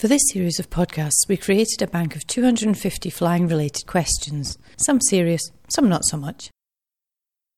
[0.00, 4.98] For this series of podcasts, we created a bank of 250 flying related questions, some
[4.98, 6.48] serious, some not so much.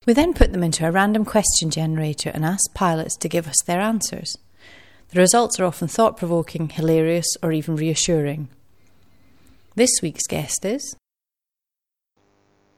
[0.05, 3.55] We then put them into a random question generator and asked pilots to give us
[3.65, 4.37] their answers.
[5.11, 8.49] The results are often thought provoking, hilarious, or even reassuring.
[9.75, 10.97] This week's guest is.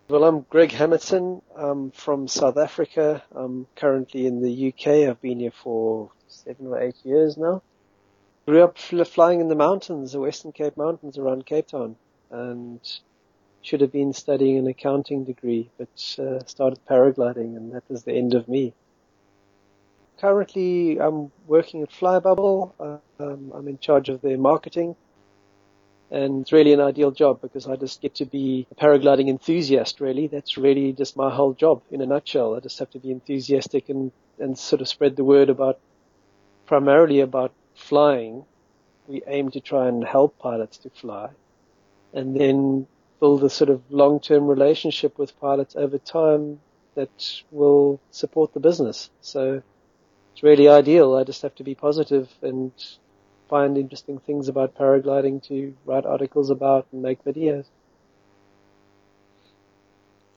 [0.10, 1.42] Well, I'm Greg Hamerton.
[1.58, 3.24] I'm from South Africa.
[3.36, 5.10] I'm currently in the UK.
[5.10, 7.64] I've been here for seven or eight years now
[8.46, 11.96] grew up flying in the mountains, the Western Cape Mountains around Cape Town,
[12.30, 12.80] and
[13.62, 18.14] should have been studying an accounting degree, but uh, started paragliding, and that was the
[18.14, 18.74] end of me.
[20.20, 22.72] Currently, I'm working at Flybubble.
[22.80, 24.96] Uh, um, I'm in charge of their marketing,
[26.12, 30.00] and it's really an ideal job because I just get to be a paragliding enthusiast.
[30.00, 32.56] Really, that's really just my whole job in a nutshell.
[32.56, 35.80] I just have to be enthusiastic and and sort of spread the word about
[36.66, 38.46] primarily about flying,
[39.08, 41.30] we aim to try and help pilots to fly
[42.14, 42.88] and then
[43.20, 46.60] build a sort of long-term relationship with pilots over time
[46.96, 49.10] that will support the business.
[49.22, 49.62] So
[50.34, 51.16] it's really ideal.
[51.16, 52.72] I just have to be positive and
[53.50, 57.66] find interesting things about paragliding to write articles about and make videos.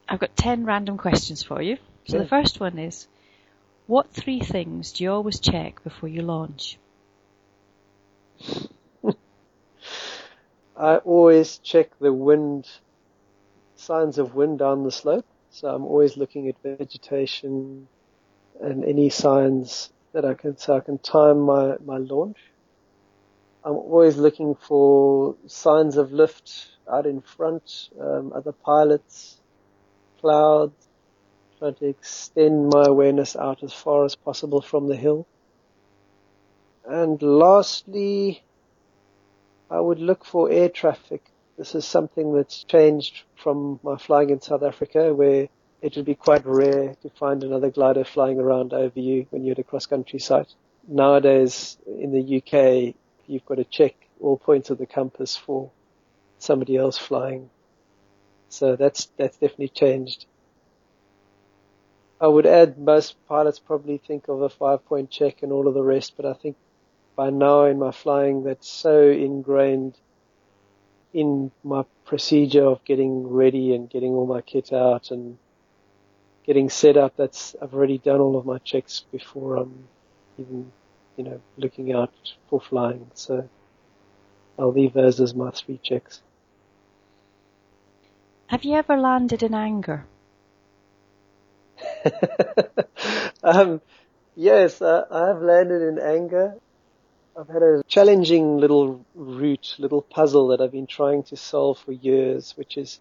[0.09, 1.77] I've got 10 random questions for you.
[2.07, 2.23] So yeah.
[2.23, 3.07] the first one is,
[3.87, 6.79] what three things do you always check before you launch?
[10.77, 12.69] I always check the wind,
[13.77, 15.27] signs of wind down the slope.
[15.51, 17.89] So I'm always looking at vegetation
[18.61, 22.39] and any signs that I can, so I can time my, my launch.
[23.65, 29.41] I'm always looking for signs of lift out in front, um, other pilots,
[30.21, 30.89] clouds,
[31.59, 35.27] trying to extend my awareness out as far as possible from the hill.
[36.89, 38.43] And lastly,
[39.71, 41.23] I would look for air traffic.
[41.59, 45.49] This is something that's changed from my flying in South Africa where
[45.83, 49.53] it would be quite rare to find another glider flying around over you when you're
[49.53, 50.55] at a cross-country site.
[50.89, 52.95] Nowadays in the UK,
[53.27, 55.71] you've got to check all points of the compass for
[56.39, 57.51] somebody else flying.
[58.49, 60.25] So that's, that's definitely changed.
[62.19, 65.75] I would add most pilots probably think of a five point check and all of
[65.75, 66.57] the rest, but I think
[67.19, 69.97] by now in my flying that's so ingrained
[71.13, 75.37] in my procedure of getting ready and getting all my kit out and
[76.47, 77.15] getting set up.
[77.17, 79.89] That's I've already done all of my checks before I'm
[80.39, 80.71] even
[81.17, 82.15] you know looking out
[82.49, 83.11] for flying.
[83.15, 83.49] So
[84.57, 86.21] I'll leave those as my three checks.
[88.47, 90.05] Have you ever landed in anger?
[93.43, 93.81] um,
[94.37, 96.55] yes, I have landed in anger.
[97.39, 101.93] I've had a challenging little route, little puzzle that I've been trying to solve for
[101.93, 102.99] years, which is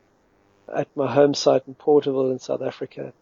[0.71, 3.13] at my home site in Porterville in South Africa.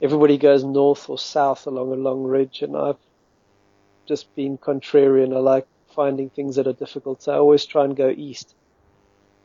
[0.00, 3.00] Everybody goes north or south along a long ridge and I've
[4.06, 5.34] just been contrarian.
[5.34, 7.24] I like finding things that are difficult.
[7.24, 8.54] So I always try and go east,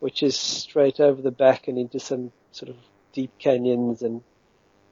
[0.02, 2.76] which is straight over the back and into some sort of
[3.14, 4.22] deep canyons and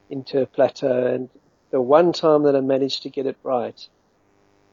[0.09, 1.05] into a plateau.
[1.05, 1.29] And
[1.69, 3.87] the one time that I managed to get it right,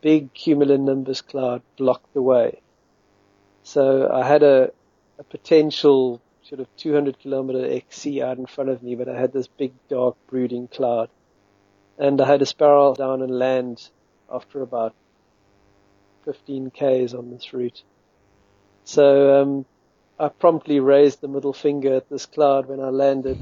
[0.05, 2.61] big cumulonimbus cloud blocked the way.
[3.63, 4.71] So I had a,
[5.19, 9.33] a potential sort of 200 kilometer XC out in front of me, but I had
[9.33, 11.09] this big dark brooding cloud.
[11.97, 13.89] And I had to spiral down and land
[14.31, 14.95] after about
[16.27, 17.83] 15 Ks on this route.
[18.85, 19.65] So, um,
[20.21, 23.39] I promptly raised the middle finger at this cloud when I landed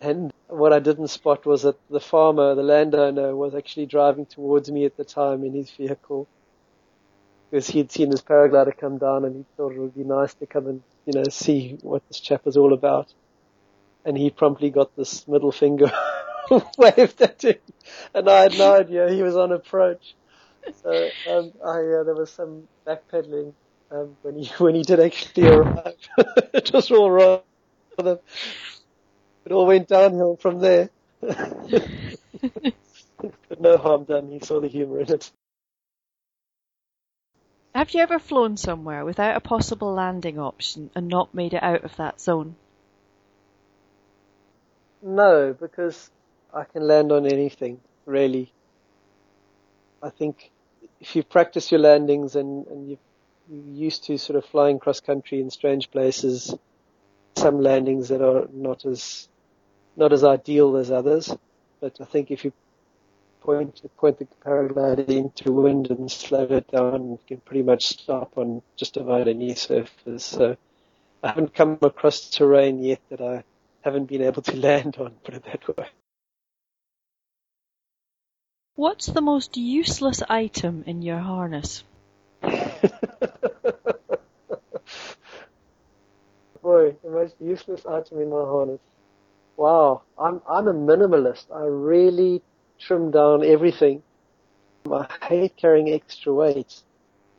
[0.00, 4.70] and what I didn't spot was that the farmer, the landowner, was actually driving towards
[4.70, 6.28] me at the time in his vehicle.
[7.50, 10.34] Because he had seen his paraglider come down and he thought it would be nice
[10.34, 13.12] to come and, you know, see what this chap is all about.
[14.04, 15.90] And he promptly got this middle finger
[16.78, 17.56] waved at him.
[18.12, 20.14] And I had no idea he was on approach.
[20.82, 23.52] So, um, I, uh, there was some backpedaling,
[23.90, 25.94] um, when he, when he did actually arrive.
[26.54, 27.40] it was all wrong
[29.44, 30.90] it all went downhill from there.
[31.20, 31.84] but
[33.60, 34.30] no harm done.
[34.30, 35.30] He saw the humour in it.
[37.74, 41.84] Have you ever flown somewhere without a possible landing option and not made it out
[41.84, 42.54] of that zone?
[45.02, 46.10] No, because
[46.52, 48.52] I can land on anything, really.
[50.02, 50.50] I think
[51.00, 52.98] if you practice your landings and, and you're
[53.50, 56.54] used to sort of flying cross country in strange places,
[57.36, 59.28] some landings that are not as
[59.96, 61.34] not as ideal as others,
[61.80, 62.52] but I think if you
[63.44, 67.10] point point the paraglider into wind and slow it down.
[67.10, 70.24] You can pretty much stop on just about any surface.
[70.24, 70.56] So
[71.22, 73.44] I haven't come across terrain yet that I
[73.82, 75.12] haven't been able to land on.
[75.24, 75.86] Put it that way.
[78.76, 81.84] What's the most useless item in your harness?
[82.42, 82.50] Boy,
[87.04, 88.80] the most useless item in my harness.
[89.56, 91.50] Wow, I'm I'm a minimalist.
[91.52, 92.44] I really
[92.78, 94.04] trim down everything.
[94.90, 96.82] I hate carrying extra weight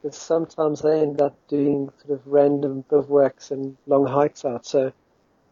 [0.01, 4.65] because sometimes I end up doing sort of random bivouacs and long hikes out.
[4.65, 4.93] So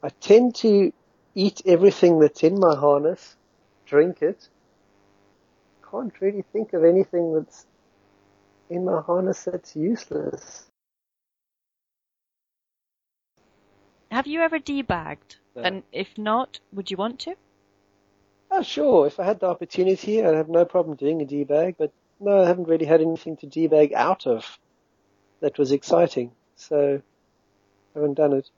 [0.03, 0.93] I tend to
[1.35, 3.37] eat everything that's in my harness,
[3.85, 4.49] drink it,
[5.89, 7.67] can't really think of anything that's
[8.69, 10.69] in my harness that's useless.
[14.13, 15.37] Have you ever debagged?
[15.55, 17.33] And if not, would you want to?
[18.51, 19.07] Oh, sure.
[19.07, 22.45] If I had the opportunity, I'd have no problem doing a debag, but no, I
[22.45, 24.59] haven't really had anything to debag out of
[25.39, 27.01] that was exciting, so
[27.95, 28.51] I haven't done it.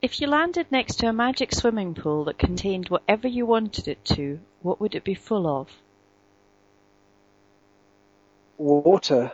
[0.00, 4.02] If you landed next to a magic swimming pool that contained whatever you wanted it
[4.16, 5.68] to, what would it be full of?
[8.56, 9.32] Water.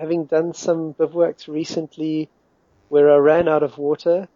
[0.00, 2.28] Having done some bivouacs recently
[2.90, 4.28] where I ran out of water,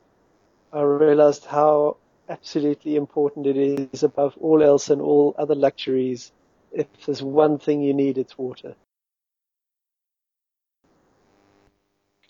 [0.72, 1.96] I realized how
[2.28, 6.30] absolutely important it is above all else and all other luxuries.
[6.70, 8.76] If there's one thing you need, it's water.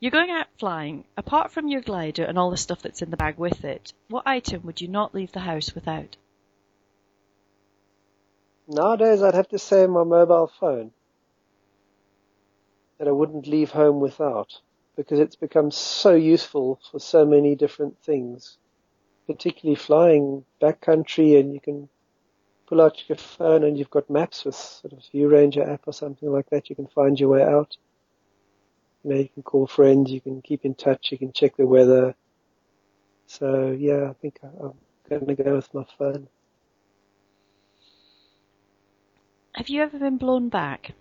[0.01, 1.05] You're going out flying.
[1.19, 4.27] Apart from your glider and all the stuff that's in the bag with it, what
[4.27, 6.17] item would you not leave the house without?
[8.67, 10.93] Nowadays, I'd have to say my mobile phone.
[12.99, 14.61] That I wouldn't leave home without,
[14.97, 18.59] because it's become so useful for so many different things,
[19.27, 21.89] particularly flying backcountry, and you can
[22.67, 25.93] pull out your phone and you've got maps with sort of View Ranger app or
[25.93, 26.71] something like that.
[26.71, 27.77] You can find your way out.
[29.03, 31.67] You know, you can call friends, you can keep in touch, you can check the
[31.67, 32.15] weather.
[33.27, 34.73] So yeah, I think I'm
[35.09, 36.29] going to go with my phone.
[39.55, 40.93] Have you ever been blown back?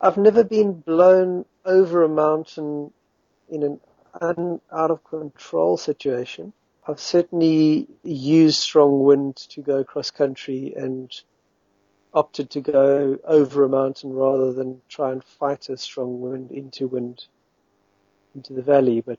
[0.00, 2.92] I've never been blown over a mountain
[3.50, 3.80] in an
[4.20, 6.52] un, out of control situation.
[6.88, 11.12] I've certainly used strong wind to go cross country and
[12.14, 16.88] opted to go over a mountain rather than try and fight a strong wind into
[16.88, 17.26] wind
[18.34, 19.02] into the valley.
[19.02, 19.18] But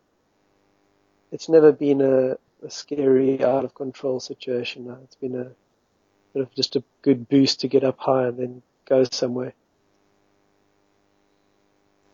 [1.32, 4.90] it's never been a, a scary out of control situation.
[5.04, 5.52] It's been a
[6.34, 9.54] sort of just a good boost to get up high and then go somewhere.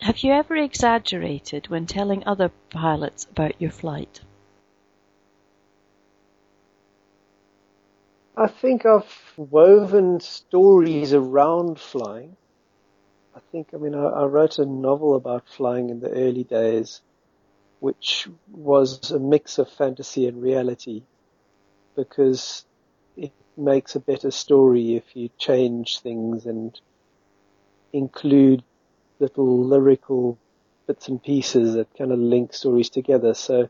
[0.01, 4.21] Have you ever exaggerated when telling other pilots about your flight?
[8.35, 12.37] I think I've woven stories around flying.
[13.35, 17.01] I think, I mean, I, I, wrote a novel about flying in the early days,
[17.79, 21.01] which was a mix of fantasy and reality,
[21.95, 22.63] because
[23.15, 26.79] it makes a better story if you change things and
[27.91, 28.63] include
[29.19, 30.37] little lyrical
[30.87, 33.33] bits and pieces that kind of link stories together.
[33.33, 33.69] So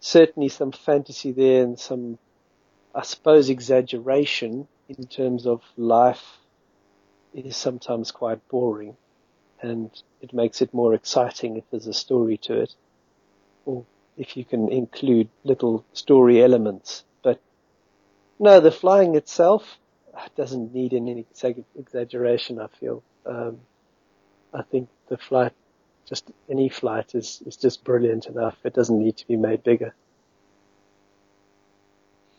[0.00, 2.18] certainly some fantasy there and some
[2.94, 6.38] I suppose exaggeration in terms of life
[7.32, 8.96] is sometimes quite boring
[9.62, 12.74] and it makes it more exciting if there's a story to it
[13.64, 13.84] or
[14.18, 17.04] if you can include little story elements.
[17.22, 17.40] But
[18.38, 19.78] no, the flying itself
[20.36, 21.24] doesn't need any
[21.74, 23.02] exaggeration, I feel.
[23.24, 23.60] Um,
[24.52, 25.52] I think the flight,
[26.06, 28.56] just any flight is, is just brilliant enough.
[28.64, 29.94] It doesn't need to be made bigger.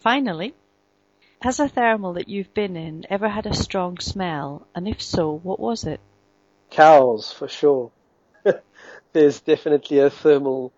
[0.01, 0.53] Finally,
[1.41, 4.67] has a thermal that you've been in ever had a strong smell?
[4.75, 5.99] And if so, what was it?
[6.69, 7.91] Cows, for sure.
[9.13, 10.71] There's definitely a thermal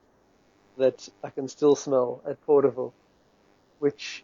[0.78, 2.94] that I can still smell at Porterville,
[3.80, 4.24] which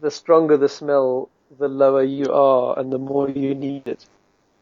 [0.00, 1.28] the stronger the smell,
[1.58, 4.04] the lower you are and the more you need it.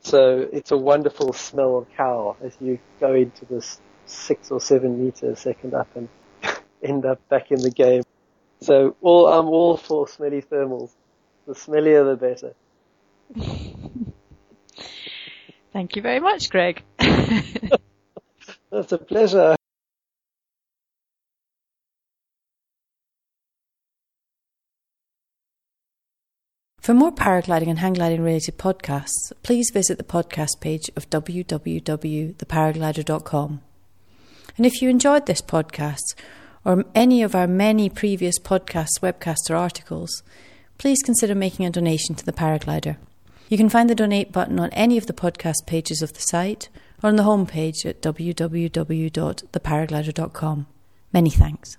[0.06, 5.04] So it's a wonderful smell of cow as you go into this six or seven
[5.04, 6.08] meter second up and
[6.80, 8.04] end up back in the game.
[8.60, 10.92] So all, I'm all for smelly thermals.
[11.48, 12.54] The smellier the better.
[15.72, 16.84] Thank you very much, Greg.
[18.70, 19.55] That's a pleasure.
[26.86, 33.60] For more paragliding and hang gliding related podcasts, please visit the podcast page of www.theparaglider.com.
[34.56, 36.14] And if you enjoyed this podcast,
[36.64, 40.22] or any of our many previous podcasts, webcasts, or articles,
[40.78, 42.98] please consider making a donation to the paraglider.
[43.48, 46.68] You can find the donate button on any of the podcast pages of the site
[47.02, 50.66] or on the homepage at www.theparaglider.com.
[51.12, 51.76] Many thanks.